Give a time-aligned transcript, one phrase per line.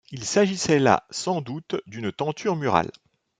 [0.09, 2.89] Il s'agissait là sans doute d'une tenture murale.